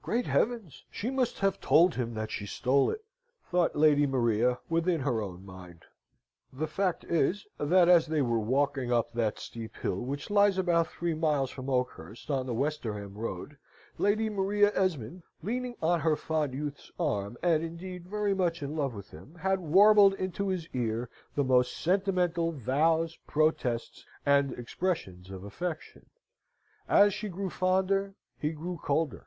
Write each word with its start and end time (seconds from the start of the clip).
"Great 0.00 0.24
heavens! 0.24 0.84
she 0.88 1.10
must 1.10 1.40
have 1.40 1.60
told 1.60 1.96
him 1.96 2.14
that 2.14 2.30
she 2.30 2.46
stole 2.46 2.90
it!" 2.90 3.04
thought 3.50 3.74
Lady 3.76 4.06
Maria 4.06 4.58
within 4.70 5.00
her 5.00 5.20
own 5.20 5.44
mind. 5.44 5.82
The 6.52 6.68
fact 6.68 7.02
is, 7.04 7.46
that, 7.58 7.88
as 7.88 8.06
they 8.06 8.22
were 8.22 8.38
walking 8.38 8.92
up 8.92 9.12
that 9.12 9.38
steep 9.40 9.76
hill 9.76 9.98
which 10.00 10.30
lies 10.30 10.56
about 10.58 10.86
three 10.86 11.12
miles 11.12 11.50
from 11.50 11.68
Oakhurst, 11.68 12.30
on 12.30 12.46
the 12.46 12.54
Westerham 12.54 13.14
road, 13.18 13.58
Lady 13.98 14.30
Maria 14.30 14.70
Esmond, 14.74 15.24
leaning 15.42 15.74
on 15.82 16.00
her 16.00 16.16
fond 16.16 16.54
youth's 16.54 16.90
arm, 16.98 17.36
and 17.42 17.64
indeed 17.64 18.06
very 18.06 18.32
much 18.32 18.62
in 18.62 18.76
love 18.76 18.94
with 18.94 19.10
him, 19.10 19.34
had 19.34 19.58
warbled 19.58 20.14
into 20.14 20.48
his 20.48 20.68
ear 20.72 21.10
the 21.34 21.44
most 21.44 21.76
sentimental 21.76 22.52
vows, 22.52 23.18
protests, 23.26 24.06
and 24.24 24.52
expressions 24.52 25.28
of 25.30 25.44
affection. 25.44 26.06
As 26.88 27.12
she 27.12 27.28
grew 27.28 27.50
fonder, 27.50 28.14
he 28.38 28.52
grew 28.52 28.78
colder. 28.82 29.26